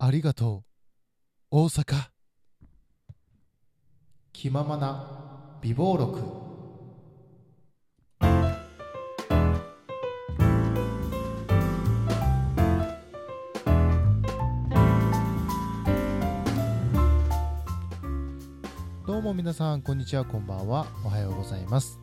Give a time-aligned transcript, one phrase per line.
[0.00, 0.64] ありがとう。
[1.50, 1.96] 大阪。
[4.32, 6.20] 気ままな美貌録。
[19.04, 20.86] どうも皆さんこんにちはこんばんは。
[21.04, 21.98] おはようございます。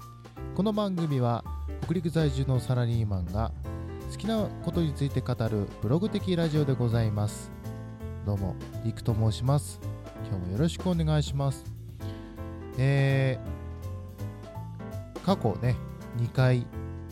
[0.54, 1.46] この番組は
[1.86, 3.54] 北陸在住のサラリーマンが
[4.12, 7.55] 好きなことについて語るブログ的ラジオでございます。
[8.26, 9.79] どうもりくと申します。
[10.28, 11.64] 今日もよろしくお願いします。
[12.79, 15.75] えー、過去ね
[16.18, 16.65] 2回、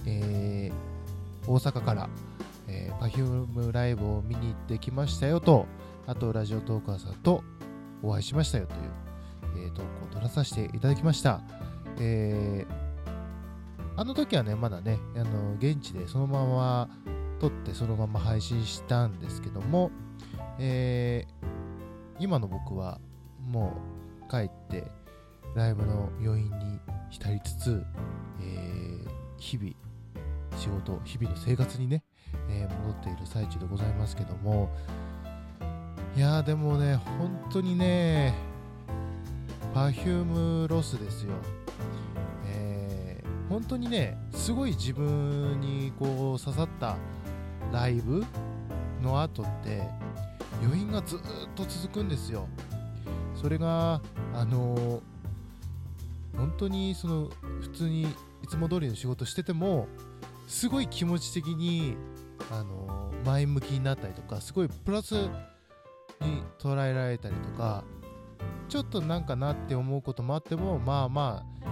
[0.07, 2.09] えー、大阪から、
[2.67, 5.67] えー、Perfume ライブを見に行ってきましたよと
[6.07, 7.43] あとラジオトーカーさんと
[8.01, 11.41] お会いしましたよという、えー、投稿を取らさせていただきました、
[11.99, 12.93] えー
[13.95, 16.89] あの時はね、まだね、あの現地でそのまま
[17.39, 19.91] 撮ってそのまま配信したんですけども、
[20.59, 21.45] えー、
[22.19, 22.99] 今の僕は
[23.39, 23.73] も
[24.27, 24.85] う帰って
[25.55, 27.83] ライブの余韻に浸りつつ、
[28.41, 29.71] えー、日々
[30.57, 32.03] 仕事、日々の生活にね、
[32.49, 34.69] えー、戻っている最中でございますけども、
[36.15, 38.33] いやーでもね、本当にね、
[39.73, 41.33] Perfume ロスですよ。
[42.47, 42.93] えー
[43.49, 46.97] 本当にねすごい自分にこう刺さった
[47.71, 48.23] ライブ
[49.01, 49.83] の後って
[50.61, 51.19] 余韻がずっ
[51.55, 52.47] と続くんですよ。
[53.35, 54.01] それが
[54.33, 55.01] あの
[56.35, 57.29] 本当にその
[57.61, 59.87] 普通にいつも通りの仕事してても
[60.47, 61.95] すごい気持ち的に
[62.51, 65.29] あの前向きになったりとかすごいプラスに
[66.59, 67.83] 捉えられたりとか
[68.69, 71.63] ちょっとなんかなって思うこともあってもまあまあ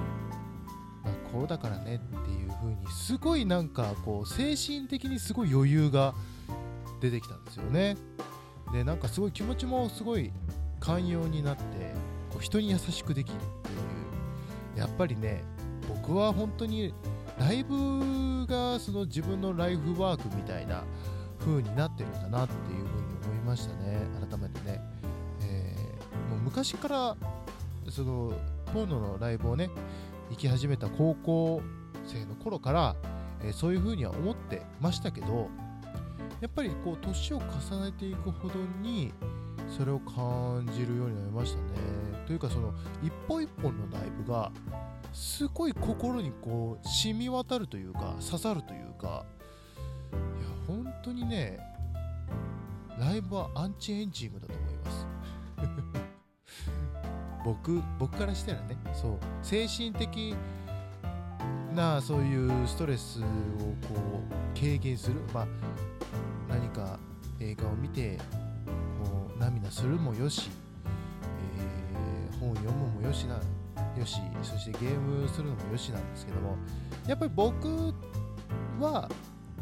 [1.31, 6.13] こうだからねっていう風にすごいなんかこう精神的にすごい余裕が
[6.99, 7.97] 出てきたんですよね。
[8.71, 10.31] でなんかすごい気持ちもすごい
[10.79, 11.63] 寛容になって
[12.29, 13.81] こう人に優しくできるっていう。
[14.75, 15.43] やっぱりね
[15.87, 16.93] 僕は本当に
[17.39, 20.83] ライブがその自分のライフワークみたいな
[21.39, 23.99] 風になってるんだなっていう風に思いましたね。
[24.29, 24.81] 改めてね、
[25.41, 27.17] えー、もう昔から
[27.89, 28.33] その
[28.73, 29.69] ポーノのライブをね
[30.29, 31.61] 行き始めた高校
[32.05, 32.95] 生の頃から、
[33.43, 35.49] えー、そういうふうには思ってましたけど
[36.41, 39.13] やっぱりこう年を重ねていくほどに
[39.77, 41.69] それを感じるようになりましたね。
[42.25, 44.51] というかその一本一本のライブが
[45.13, 49.25] すごい心にこう染み渡るというか刺さるというか
[50.11, 51.59] いや本当にね
[52.97, 55.07] ライブはアンチエンジングだと思います。
[57.45, 60.35] 僕僕からしたらねそう精神的
[61.71, 63.95] なそういうストレスをこ
[64.29, 65.47] う軽減する、まあ、
[66.49, 66.99] 何か
[67.39, 68.17] 映画を見て
[69.03, 70.49] こう涙するもよし、
[71.59, 73.35] えー、本を読むもよしな
[73.97, 76.57] よしそしてゲームするのもよしなんですけども
[77.07, 77.93] やっぱり僕
[78.79, 79.09] は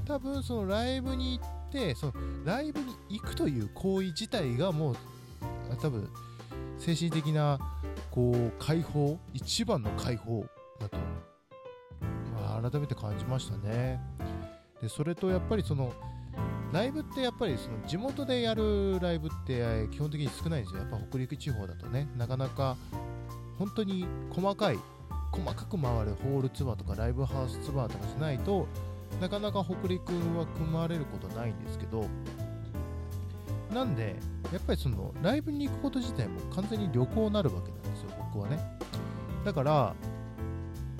[0.06, 4.96] 多分そのライブに行ってそのライブに行くという行為自体がもう
[5.81, 6.09] 多分
[6.78, 7.59] 精神的な
[8.09, 10.46] こう解放一番の解放
[10.80, 10.97] だと、
[12.62, 14.00] 改めて感じましたね。
[14.81, 15.94] でそれとやっぱりその
[16.72, 20.81] ライブってやっぱりその地元でやるライブって基本的に少ないんですよ。
[20.81, 22.08] やっぱ北陸地方だとね。
[22.18, 22.78] なかなか
[23.58, 24.80] 本当に細かい
[25.31, 28.68] 細かく回るホールツアーとかライブハウスツアーとかしないと
[29.22, 32.06] なかなか北陸は組まれることないんですけど
[33.74, 34.16] なんで
[34.52, 38.59] やっぱりそのライブに行くこと自体も完全に旅行になるわけなんですよ僕はね。
[39.46, 39.96] だから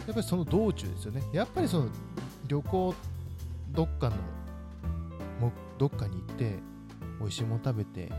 [0.10, 1.22] やっぱりその道中ですよね。
[1.32, 1.90] やっぱりその
[2.48, 2.96] 旅行
[3.74, 4.16] どっかの
[5.40, 6.56] もどっかに行って
[7.20, 8.12] 美味しいもの食べて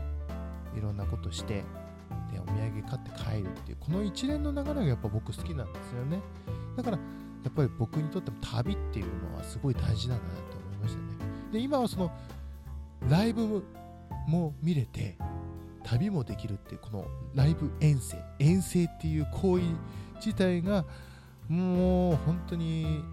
[0.73, 1.65] いろんなことして
[2.31, 6.21] でお土産買って帰るっていうこの一連の流れがやっぱ僕好きなんですよね。
[6.77, 11.07] だからやっぱり僕にとっても旅っていうのはすごい大事なんだなと思いましたね。
[11.51, 12.09] で今はその
[13.09, 13.65] ライブ
[14.29, 15.17] も見れて
[15.83, 17.05] 旅もできるっていうこの
[17.35, 18.17] ライブ遠征。
[18.39, 19.65] 遠征っていう行為
[20.25, 20.85] 自体が
[21.51, 23.03] もう本当に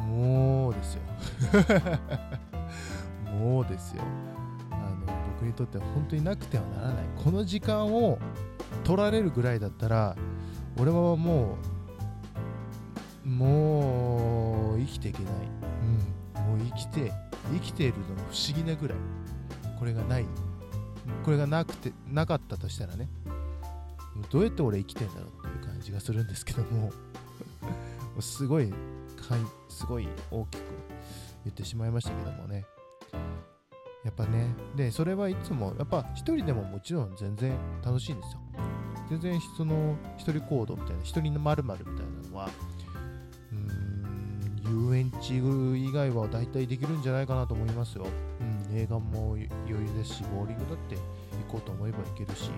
[0.00, 1.02] もうですよ。
[3.40, 4.02] もうですよ。
[4.70, 7.04] あの僕にとっては本当になくてはならない。
[7.24, 8.18] この時間を
[8.84, 10.14] 取られるぐらいだったら
[10.78, 11.56] 俺はも
[13.24, 15.32] うもう生きていけない、
[16.42, 17.12] うん、もう生きて
[17.50, 18.98] 生きているのが不思議なぐらい。
[19.78, 20.26] これがない。
[21.24, 23.08] これがなくてなかったとしたらね。
[24.30, 26.92] どうやって俺生きてんだろうっていう感じがするんですけども
[28.20, 28.72] すごい
[29.68, 30.62] すごい大きく
[31.44, 32.64] 言ってしまいましたけどもね。
[34.04, 38.40] やっぱねでそれはいつもやっぱ一人でももちろん全然楽しいんですよ。
[39.08, 41.92] 全然その一人行動みたいな一人のまるみたいな
[42.30, 42.50] のは
[43.52, 48.06] うーん遊園地以外は大体できるんじゃないかなと思いますよ、
[48.40, 51.02] うん、映画も余裕ですしボーリングだって行
[51.52, 52.50] こうと思えば行けるし、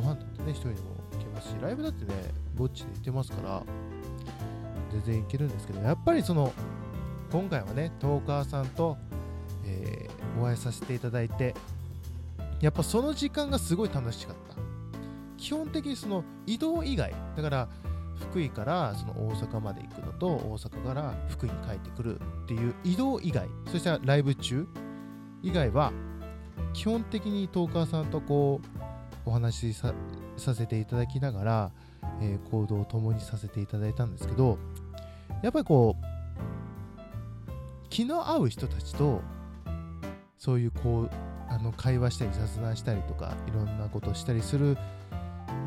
[0.00, 0.80] ご飯だってね一人でも
[1.12, 2.14] 行けますしライブだってね
[2.54, 3.62] ぼっちで行ってますから
[4.92, 6.52] 全然行けるんですけどやっぱりその
[7.30, 8.96] 今回はねトーカーさんと、
[9.64, 11.54] えーお会いさせていただいて
[12.60, 14.48] やっぱその時間がすごい楽しかった。
[15.36, 17.68] 基本的にその移動以外だから
[18.30, 24.66] 福井からその大阪まで行くのと大阪から福井に帰ってくるっていう移動以外そしてライブ中
[25.42, 25.92] 以外は
[26.72, 28.77] 基本的にトーカーさんとこう
[29.28, 29.82] お話し
[30.36, 31.70] させていただきながら、
[32.20, 34.58] えー行動を共にさせていただいたんですけど
[35.42, 36.04] やっぱりこう
[37.90, 39.20] 気の合う人たちと
[40.38, 41.10] そういうこう
[41.48, 44.76] あの会話したり雑談したりとかいろんなことをしたりする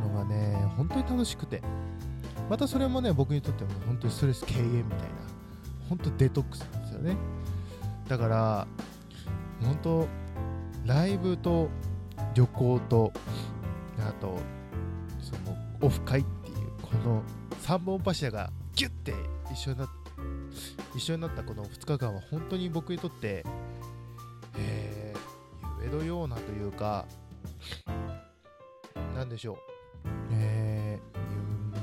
[0.02, 1.62] のがね本当に楽しくて
[2.50, 5.06] またそれもね僕にとっても本当にストレス軽減みたいな
[5.90, 7.18] 本当デトックスなんですよね。
[8.08, 8.68] だから
[9.62, 10.08] 本当
[10.86, 11.70] ライブと
[12.34, 13.12] 旅行と
[14.00, 14.38] あと
[15.20, 17.24] そのオフ会っていうこの
[17.64, 19.14] 3本柱がギュッて
[19.52, 19.90] 一緒になっ
[20.96, 23.46] 一緒になったこの2日間は本当に僕にとって、
[24.58, 25.14] え、
[25.82, 27.06] 夢のようなというか
[29.16, 29.58] なんでしょう、
[30.34, 31.00] え、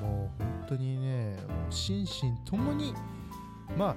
[0.02, 1.38] もう本当にね
[1.70, 2.06] 心身
[2.44, 2.94] ともに
[3.76, 3.96] まあ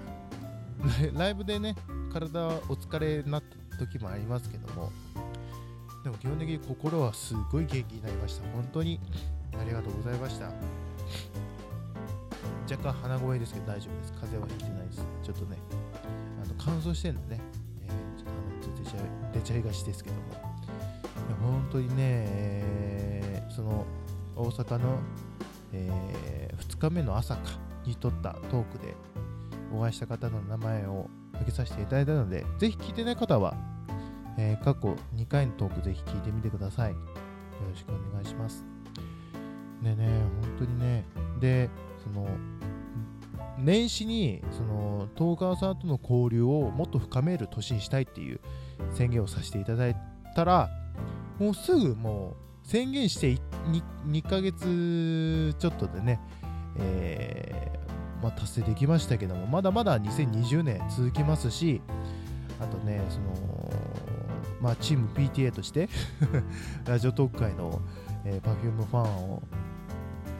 [1.13, 1.75] ライブでね
[2.11, 4.91] 体お疲れになった時もありますけども
[6.03, 8.43] でも基本的に心はすごい元気になりました。
[8.53, 8.99] 本当に
[9.59, 10.51] ありがとうございました。
[12.69, 14.13] 若干鼻声ですけど大丈夫です。
[14.13, 15.05] 風邪はひいてないです。
[15.23, 15.57] ちょっとね
[16.43, 17.41] あの乾燥してるんでね、
[17.87, 19.01] えーちょっと鼻出ちゃい
[19.33, 20.21] 出ちゃいがちですけども。
[20.31, 20.41] いや
[21.41, 23.85] 本当にね、えーその
[24.35, 24.97] 大阪の、
[25.73, 27.41] え2日目の朝か
[27.85, 28.95] に撮ったトークで
[29.75, 33.55] お会いした方の名前を挙げさせていただいたのでぜひ聞いてない方は、
[34.37, 36.91] えー過去2回のトークぜひ聞いてみてください。
[36.91, 36.97] よ
[37.69, 38.65] ろしくお願いします。
[39.81, 40.07] でね
[40.41, 41.05] 本当にね。
[41.39, 41.69] で
[42.03, 42.27] その
[43.57, 48.39] 年始にその東川さんとの交流をもっと深める年にしたいっていう
[48.93, 49.95] 宣言をさせていただい
[50.35, 50.69] たら
[51.37, 56.19] もうすぐもう宣言して 2, 2ヶ月ちょっとでね、
[56.79, 61.81] えーまあ、達成できましたけどもまだまだ2020年続きますし
[62.59, 63.71] あとねその
[64.61, 65.89] まあチーム PTA として
[66.85, 67.81] ラジオトーク界の、
[68.25, 69.43] えー、Perfume ファンを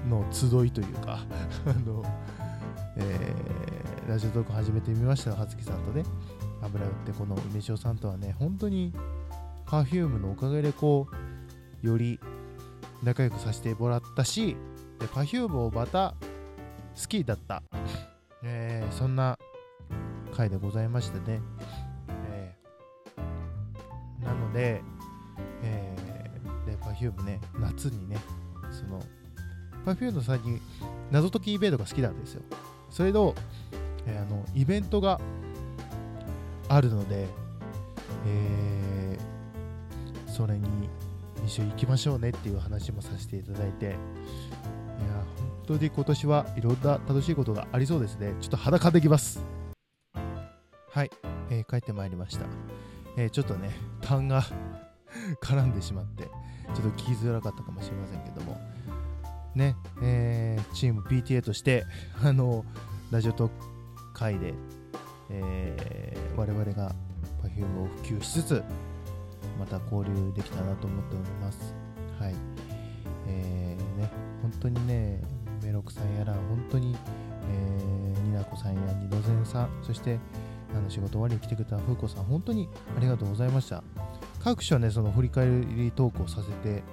[0.10, 1.20] の集いというか
[1.66, 2.04] あの
[2.98, 6.04] えーラジオトーク始めてみましたはずきさんとね。
[6.62, 8.94] 油売ってこの梅塩さんとはね本当に
[9.66, 11.08] Perfume のおかげでこ
[11.84, 12.20] うより
[13.04, 14.56] 仲良くさせてもらったし
[15.00, 16.14] で Perfume をまた
[17.00, 17.64] 好きだった、
[18.44, 19.38] えーそんな
[20.36, 21.42] 回でございましたね、
[24.52, 24.82] ので、
[25.64, 28.18] えーで Perfume ね夏にね
[28.72, 29.02] その
[29.86, 30.62] Perfume の最近
[31.10, 32.42] 謎解きイベントが好きなんですよ。
[32.90, 33.34] それと、
[34.06, 35.20] えーあのイベントが
[36.70, 37.28] あるので、
[38.28, 40.68] えーそれに
[41.46, 43.96] 一緒に行きましょうねっていう話もさせていただいていや
[45.66, 48.34] 本当に今年はいろんな楽しいことがありそうですね。
[48.40, 49.44] ちょっと裸できます。
[50.94, 51.12] はい、
[51.50, 52.46] えー帰ってまいりました、
[53.22, 53.70] えーちょっとね
[54.02, 54.44] 痰が
[55.44, 58.60] 絡んでしまってちょっと聞きづらかったかもしれませんけども。
[59.54, 61.86] ね、えーチーム PTA として
[62.24, 62.64] あの
[63.12, 64.54] ラジオトーク会で、
[65.30, 66.96] えー我々が
[67.44, 68.64] Perfume を普及しつつ
[69.60, 71.76] また交流できたなと思っております。
[72.18, 72.36] はい。
[73.28, 74.10] えーね
[74.42, 75.22] 本当にね
[75.62, 76.96] メロクさんやら本当に、
[77.50, 80.18] えー、ニナコさんや二度前さんそして
[80.76, 83.84] あの仕事終わりに来てくれた風子さん本当にありがとうございました。
[84.44, 86.84] 各所ねその振り返りトークをさせて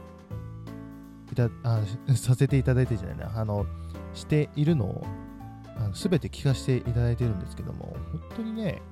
[1.32, 1.80] いたあ
[2.16, 3.38] させていただいてじゃないな。
[3.38, 3.66] あの
[4.14, 5.06] しているのを
[5.76, 8.82] あの全て聞かせていただいてるんですけども本当にね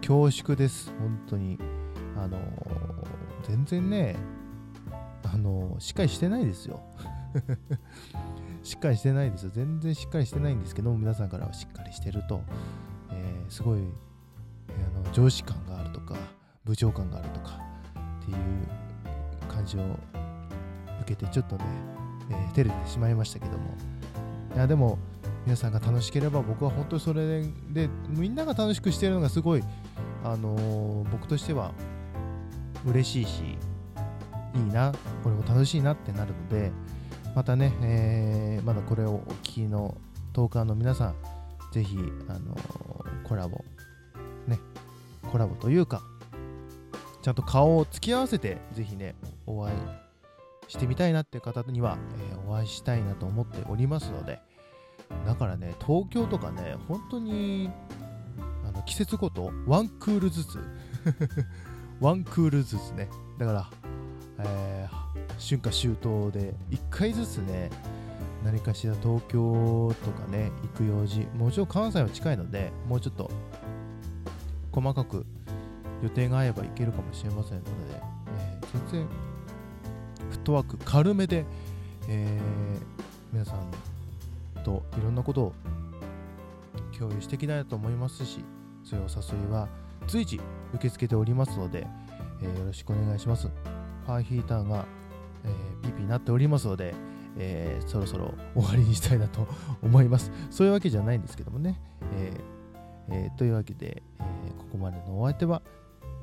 [0.00, 0.92] 恐縮です。
[0.98, 1.58] 本当に。
[2.16, 2.38] あの
[3.42, 4.16] 全然ね
[5.22, 6.80] あのしっかりしてないですよ。
[8.62, 9.50] しっかりしてないですよ。
[9.52, 12.40] 全然しっかりしてないんですけども皆さんからはしっかりしてると、
[13.10, 13.80] えーすごい、
[15.16, 16.14] 上司感があるとか
[16.66, 17.58] 部長感があるとか
[18.20, 18.36] っていう
[19.50, 19.80] 感じを
[21.00, 21.64] 受けてちょっとね、
[22.30, 23.74] えー照れてしまいましたけども。
[24.54, 24.98] いやでも
[25.46, 29.62] 皆さんが楽しければ僕は本当それでみんなが楽しくしてるのがすごい
[30.22, 31.72] あのー僕としては
[32.84, 33.42] 嬉しいし
[34.54, 34.92] いいな
[35.22, 36.72] これも楽しいなってなるので
[37.34, 39.96] またね、えーまだこれをお聞きの
[40.34, 41.14] トーカーの皆さん
[41.72, 41.96] ぜひ、
[42.28, 43.62] あのーコラボ
[44.46, 44.58] ね
[45.36, 46.00] コラボというか
[47.20, 49.14] ちゃんと顔を突き合わせてぜひね
[49.44, 49.76] お会い
[50.66, 51.98] してみたいなって方には、
[52.30, 54.40] えーお会いしたいなと思っておりますので
[55.26, 57.68] だからね東京とかね本当に
[58.66, 60.58] あの季節ごとワンクールずつ
[62.00, 63.70] ワンクールずつねだから、
[64.38, 65.06] えー
[65.38, 67.68] 春夏秋冬で1回ずつね
[68.42, 73.30] 何かしら東京とかね行く用事もちろん関西は近いのでもうちょっと
[74.76, 75.24] 細かく
[76.02, 79.08] 予定が合えば行けるかもしれませんので、えー全然
[80.30, 81.46] フットワーク軽めで、
[82.08, 85.52] えー皆さんといろんなことを
[86.96, 88.44] 共有していきたいと思いますし
[88.84, 89.68] そういうお誘いは
[90.06, 90.40] 随時
[90.74, 91.86] 受け付けておりますので、
[92.42, 93.48] えーよろしくお願いします。
[94.06, 94.84] パーヒーターが、
[95.44, 96.94] えーピーピーになっておりますので、
[97.38, 99.48] えーそろそろ終わりにしたいなと
[99.82, 100.30] 思います。
[100.50, 101.80] そういうわけじゃないんですけどもね、
[102.18, 102.55] えー
[103.10, 105.62] えーというわけで、えーここまでのお相手は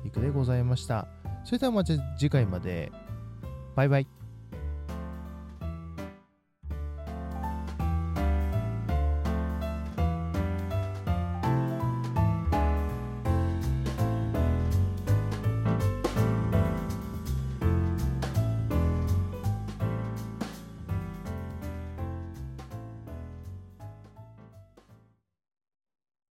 [0.04, 1.08] いくでございました。
[1.44, 2.92] それではまた次回まで。
[3.74, 4.06] バイバイ。